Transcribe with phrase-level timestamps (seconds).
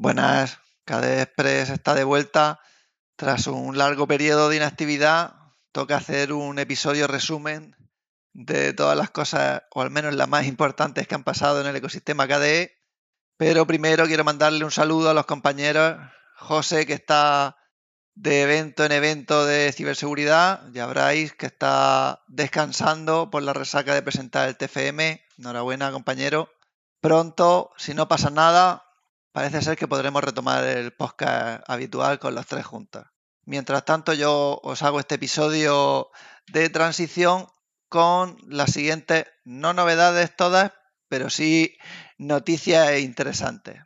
[0.00, 2.60] Buenas, KDE Express está de vuelta.
[3.16, 5.34] Tras un largo periodo de inactividad,
[5.72, 7.74] toca hacer un episodio resumen
[8.32, 11.74] de todas las cosas, o al menos las más importantes que han pasado en el
[11.74, 12.78] ecosistema KDE.
[13.36, 15.96] Pero primero quiero mandarle un saludo a los compañeros.
[16.36, 17.56] José, que está
[18.14, 20.62] de evento en evento de ciberseguridad.
[20.70, 25.20] Ya veréis que está descansando por la resaca de presentar el TFM.
[25.38, 26.52] Enhorabuena, compañero.
[27.00, 28.87] Pronto, si no pasa nada,
[29.38, 33.06] parece ser que podremos retomar el podcast habitual con las tres juntas.
[33.44, 36.10] Mientras tanto, yo os hago este episodio
[36.48, 37.46] de transición
[37.88, 40.72] con las siguientes, no novedades todas,
[41.08, 41.78] pero sí
[42.18, 43.80] noticias interesantes.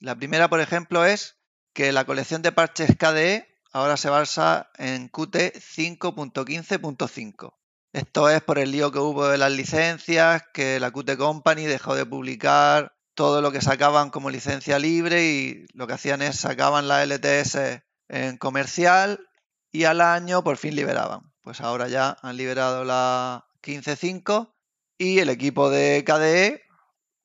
[0.00, 1.38] La primera, por ejemplo, es
[1.72, 7.54] que la colección de parches KDE ahora se basa en Qt 5.15.5.
[7.94, 11.94] Esto es por el lío que hubo de las licencias, que la Qt Company dejó
[11.94, 16.88] de publicar todo lo que sacaban como licencia libre y lo que hacían es sacaban
[16.88, 19.28] la LTS en comercial
[19.70, 21.30] y al año por fin liberaban.
[21.42, 24.54] Pues ahora ya han liberado la 15.5
[24.96, 26.62] y el equipo de KDE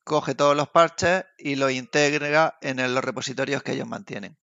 [0.04, 4.38] coge todos los parches y los integra en los repositorios que ellos mantienen.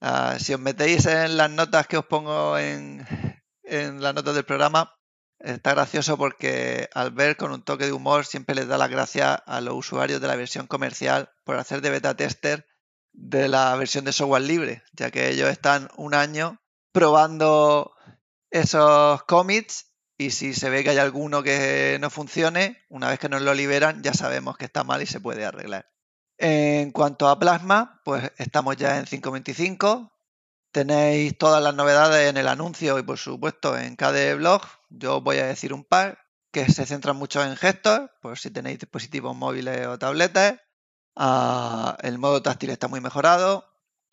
[0.00, 3.06] Ah, si os metéis en las notas que os pongo en,
[3.64, 4.90] en las notas del programa,
[5.44, 9.38] está gracioso porque al ver con un toque de humor siempre les da las gracias
[9.46, 12.66] a los usuarios de la versión comercial por hacer de beta tester
[13.12, 16.60] de la versión de software libre, ya que ellos están un año
[16.92, 17.94] probando
[18.50, 23.28] esos commits y si se ve que hay alguno que no funcione, una vez que
[23.28, 25.86] nos lo liberan ya sabemos que está mal y se puede arreglar.
[26.38, 30.10] En cuanto a Plasma, pues estamos ya en 5.25.
[30.72, 34.62] Tenéis todas las novedades en el anuncio y por supuesto en KDE Blog.
[34.96, 36.18] Yo voy a decir un par
[36.52, 40.60] que se centran mucho en gestos, por si tenéis dispositivos móviles o tabletas.
[41.16, 43.64] Ah, el modo táctil está muy mejorado.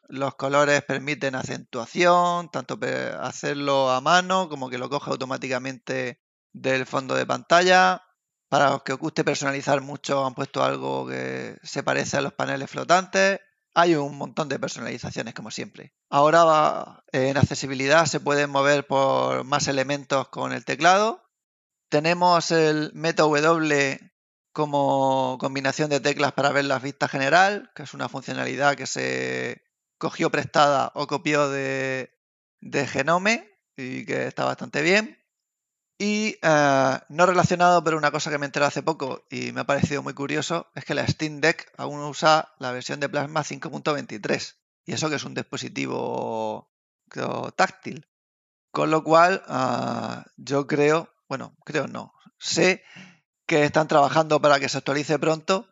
[0.08, 2.80] Los colores permiten acentuación, tanto
[3.20, 6.20] hacerlo a mano como que lo coge automáticamente
[6.52, 8.02] del fondo de pantalla.
[8.50, 12.34] Para los que os guste personalizar mucho, han puesto algo que se parece a los
[12.34, 13.40] paneles flotantes.
[13.74, 15.94] Hay un montón de personalizaciones, como siempre.
[16.10, 21.24] Ahora en accesibilidad se pueden mover por más elementos con el teclado.
[21.90, 24.00] Tenemos el Meta W
[24.54, 29.64] como combinación de teclas para ver las vistas general, que es una funcionalidad que se
[29.98, 32.12] cogió prestada o copió de,
[32.60, 35.21] de Genome y que está bastante bien.
[36.02, 39.66] Y eh, no relacionado, pero una cosa que me enteré hace poco y me ha
[39.66, 44.56] parecido muy curioso es que la Steam Deck aún usa la versión de Plasma 5.23.
[44.84, 46.72] Y eso que es un dispositivo
[47.56, 48.10] táctil.
[48.72, 52.84] Con lo cual, eh, yo creo, bueno, creo no, sé
[53.46, 55.68] que están trabajando para que se actualice pronto,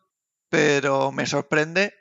[0.48, 1.96] pero me sorprende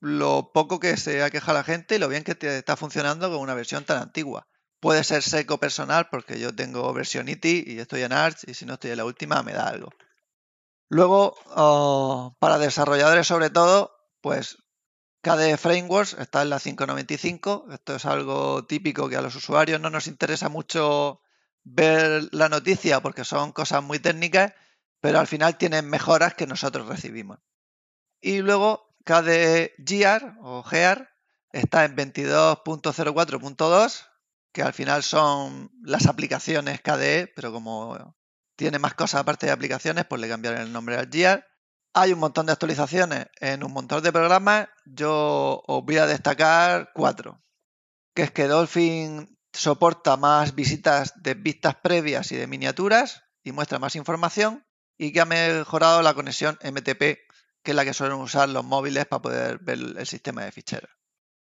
[0.00, 3.52] lo poco que se aqueja la gente y lo bien que está funcionando con una
[3.52, 4.46] versión tan antigua.
[4.80, 8.64] Puede ser seco personal porque yo tengo versión IT y estoy en Arch y si
[8.64, 9.90] no estoy en la última me da algo.
[10.88, 14.58] Luego, oh, para desarrolladores sobre todo, pues
[15.22, 17.66] KDE Frameworks está en la 595.
[17.72, 21.20] Esto es algo típico que a los usuarios no nos interesa mucho
[21.62, 24.54] ver la noticia porque son cosas muy técnicas,
[25.00, 27.38] pero al final tienen mejoras que nosotros recibimos.
[28.20, 31.10] Y luego KDE GR o GEAR
[31.52, 34.09] está en 22.04.2
[34.52, 38.16] que al final son las aplicaciones KDE, pero como
[38.56, 41.46] tiene más cosas aparte de aplicaciones, pues le cambiaron el nombre al Gear.
[41.94, 44.68] Hay un montón de actualizaciones en un montón de programas.
[44.84, 47.42] Yo os voy a destacar cuatro.
[48.14, 53.78] Que es que Dolphin soporta más visitas de vistas previas y de miniaturas y muestra
[53.78, 54.64] más información.
[54.98, 57.00] Y que ha mejorado la conexión MTP,
[57.62, 60.90] que es la que suelen usar los móviles para poder ver el sistema de ficheros.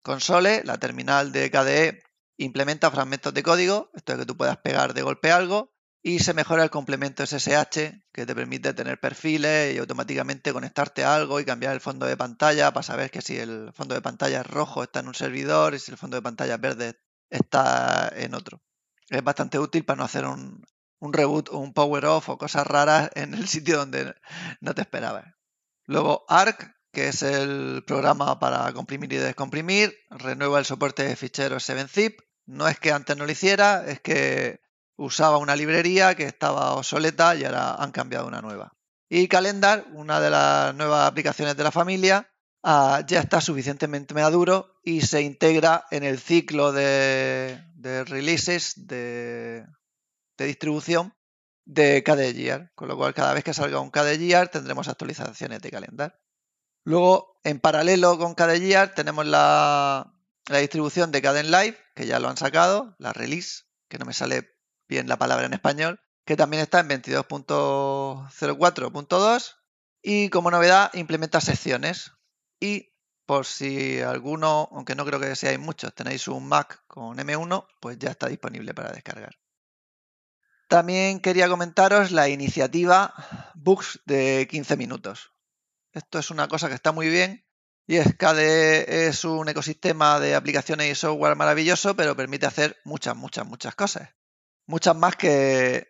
[0.02, 2.07] Console, la terminal de KDE
[2.38, 5.72] implementa fragmentos de código, esto es que tú puedas pegar de golpe algo,
[6.02, 11.14] y se mejora el complemento SSH, que te permite tener perfiles y automáticamente conectarte a
[11.14, 14.40] algo y cambiar el fondo de pantalla para saber que si el fondo de pantalla
[14.40, 18.10] es rojo está en un servidor y si el fondo de pantalla es verde está
[18.14, 18.62] en otro.
[19.08, 20.64] Es bastante útil para no hacer un,
[21.00, 24.14] un reboot o un power off o cosas raras en el sitio donde
[24.60, 25.26] no te esperabas.
[25.86, 31.68] Luego ARC, que es el programa para comprimir y descomprimir, renueva el soporte de ficheros
[31.68, 34.60] 7-zip no es que antes no lo hiciera, es que
[34.96, 38.72] usaba una librería que estaba obsoleta y ahora han cambiado una nueva.
[39.10, 42.30] Y Calendar, una de las nuevas aplicaciones de la familia,
[42.62, 47.60] ah, ya está suficientemente maduro y se integra en el ciclo de,
[48.06, 49.66] releases de,
[50.38, 51.14] distribución
[51.66, 56.18] de KDE Con lo cual, cada vez que salga un KDE tendremos actualizaciones de Calendar.
[56.84, 60.14] Luego, en paralelo con KDE tenemos la,
[60.48, 64.12] la distribución de Caden Live, que ya lo han sacado, la release, que no me
[64.12, 64.54] sale
[64.88, 69.56] bien la palabra en español, que también está en 22.04.2
[70.00, 72.12] y como novedad implementa secciones.
[72.60, 72.94] Y
[73.26, 77.98] por si alguno, aunque no creo que seáis muchos, tenéis un Mac con M1, pues
[77.98, 79.36] ya está disponible para descargar.
[80.68, 83.12] También quería comentaros la iniciativa
[83.56, 85.32] Books de 15 minutos.
[85.90, 87.44] Esto es una cosa que está muy bien
[87.90, 93.46] y KDE es un ecosistema de aplicaciones y software maravilloso, pero permite hacer muchas, muchas,
[93.46, 94.10] muchas cosas.
[94.66, 95.88] Muchas más que,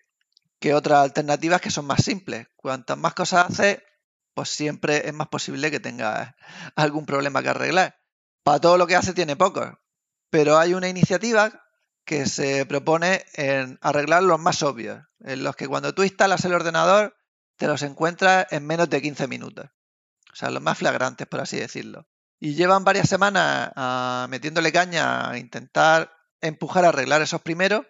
[0.60, 2.46] que otras alternativas que son más simples.
[2.54, 3.82] Cuantas más cosas hace,
[4.32, 6.36] pues siempre es más posible que tenga
[6.76, 7.98] algún problema que arreglar.
[8.44, 9.72] Para todo lo que hace tiene pocos,
[10.30, 11.64] pero hay una iniciativa
[12.04, 16.54] que se propone en arreglar los más obvios, en los que cuando tú instalas el
[16.54, 17.16] ordenador
[17.56, 19.68] te los encuentras en menos de 15 minutos.
[20.38, 22.06] Sea, los más flagrantes, por así decirlo.
[22.38, 27.84] Y llevan varias semanas ah, metiéndole caña a intentar empujar a arreglar esos primeros.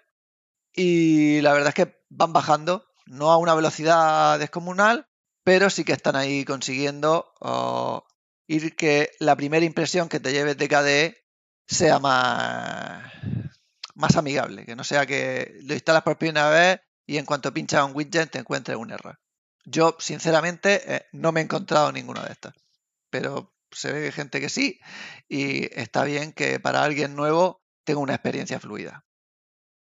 [0.72, 5.10] Y la verdad es que van bajando, no a una velocidad descomunal,
[5.44, 8.06] pero sí que están ahí consiguiendo oh,
[8.46, 11.16] ir que la primera impresión que te lleves de KDE
[11.66, 13.12] sea más,
[13.94, 17.84] más amigable, que no sea que lo instalas por primera vez y en cuanto pinchas
[17.84, 19.18] un widget te encuentres un error.
[19.70, 22.54] Yo, sinceramente, eh, no me he encontrado ninguno de estos.
[23.10, 24.80] Pero se ve que hay gente que sí
[25.28, 29.04] y está bien que para alguien nuevo tenga una experiencia fluida.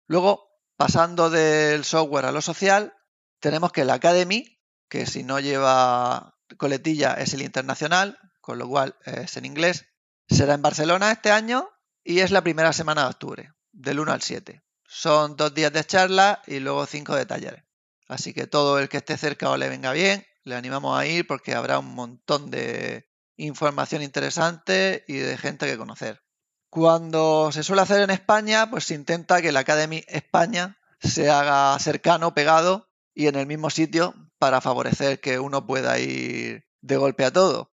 [0.07, 2.93] Luego, pasando del software a lo social,
[3.39, 8.95] tenemos que la Academy, que si no lleva coletilla es el internacional, con lo cual
[9.03, 9.87] es en inglés,
[10.29, 11.69] será en Barcelona este año
[12.03, 14.63] y es la primera semana de octubre, del 1 al 7.
[14.87, 17.64] Son dos días de charla y luego cinco de talleres.
[18.07, 21.25] Así que todo el que esté cerca o le venga bien, le animamos a ir
[21.25, 26.21] porque habrá un montón de información interesante y de gente que conocer.
[26.69, 31.77] Cuando se suele hacer en España, pues se intenta que la Academy España se haga
[31.79, 37.25] cercano, pegado y en el mismo sitio para favorecer que uno pueda ir de golpe
[37.25, 37.71] a todo.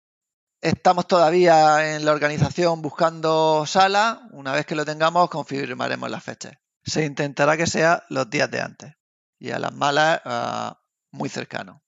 [0.61, 4.21] Estamos todavía en la organización buscando sala.
[4.31, 6.53] Una vez que lo tengamos, confirmaremos las fechas.
[6.83, 9.00] Se intentará que sea los días de antes
[9.41, 10.79] y a las malas ah,
[11.09, 11.83] muy cercano.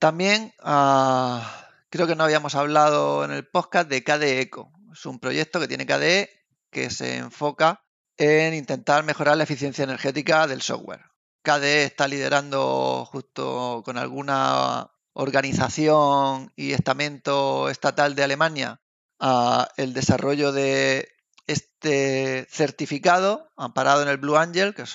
[0.00, 4.72] También ah, creo que no habíamos hablado en el podcast de KDE Eco.
[4.92, 6.28] Es un proyecto que tiene KDE
[6.70, 7.80] que se enfoca
[8.16, 11.04] en intentar mejorar la eficiencia energética del software.
[11.42, 18.80] KDE está liderando justo con alguna organización y estamento estatal de Alemania
[19.20, 21.08] ah, el desarrollo de
[21.46, 24.86] este certificado amparado en el Blue Angel, que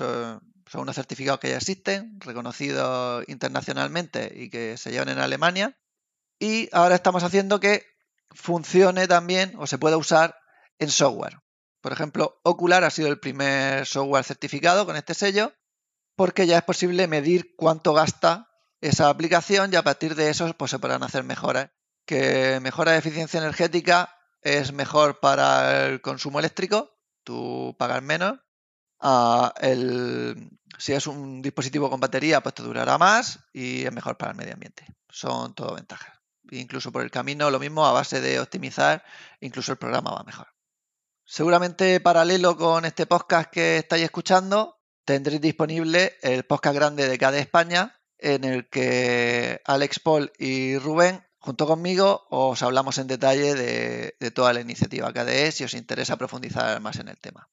[0.72, 5.78] son son unos certificados que ya existen, reconocidos internacionalmente y que se llevan en Alemania.
[6.40, 7.86] Y ahora estamos haciendo que
[8.30, 10.38] funcione también o se pueda usar
[10.80, 11.40] en software.
[11.82, 15.52] Por ejemplo, Ocular ha sido el primer software certificado con este sello
[16.16, 18.48] porque ya es posible medir cuánto gasta
[18.80, 21.70] esa aplicación y a partir de eso pues, se podrán hacer mejoras.
[22.06, 28.40] Que mejora de eficiencia energética es mejor para el consumo eléctrico, tú pagas menos.
[29.04, 34.16] Ah, el, si es un dispositivo con batería, pues te durará más y es mejor
[34.18, 34.86] para el medio ambiente.
[35.10, 36.20] Son todo ventajas.
[36.52, 39.04] Incluso por el camino, lo mismo a base de optimizar,
[39.40, 40.48] incluso el programa va mejor.
[41.26, 47.40] Seguramente paralelo con este podcast que estáis escuchando, tendréis disponible el podcast grande de KDE
[47.40, 54.16] España, en el que Alex Paul y Rubén, junto conmigo, os hablamos en detalle de,
[54.20, 57.50] de toda la iniciativa KDE si os interesa profundizar más en el tema.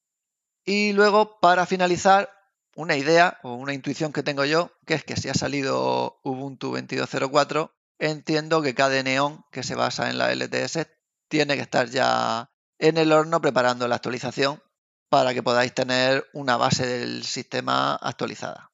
[0.69, 2.29] Y luego, para finalizar,
[2.75, 6.71] una idea o una intuición que tengo yo, que es que si ha salido Ubuntu
[6.71, 10.85] 22.04, entiendo que cada neón que se basa en la LTS
[11.27, 14.61] tiene que estar ya en el horno preparando la actualización
[15.09, 18.71] para que podáis tener una base del sistema actualizada.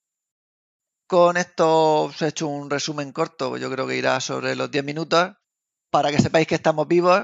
[1.08, 4.84] Con esto os he hecho un resumen corto, yo creo que irá sobre los 10
[4.84, 5.32] minutos,
[5.92, 7.24] para que sepáis que estamos vivos,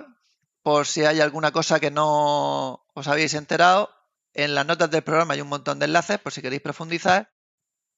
[0.64, 3.90] por si hay alguna cosa que no os habéis enterado,
[4.34, 7.32] en las notas del programa hay un montón de enlaces por si queréis profundizar.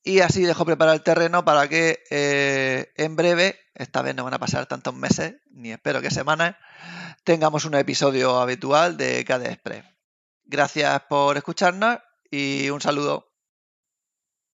[0.05, 4.33] Y así dejo preparar el terreno para que eh, en breve, esta vez no van
[4.33, 6.57] a pasar tantos meses, ni espero que semanas,
[7.23, 9.85] tengamos un episodio habitual de KDE Express.
[10.43, 11.99] Gracias por escucharnos
[12.29, 13.32] y un saludo.